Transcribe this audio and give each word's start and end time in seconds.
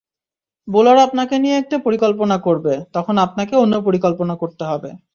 Bowler 0.67 0.97
আপনাকে 0.97 1.35
নিয়ে 1.39 1.55
একটা 1.57 1.77
পরিকল্পনা 1.85 2.37
করবে, 2.37 2.73
তখন 2.93 3.15
আপনাকেও 3.17 3.63
অন্য 3.63 3.75
পরিকল্পনা 3.87 4.33
করতে 4.35 4.63
হবে। 4.65 4.89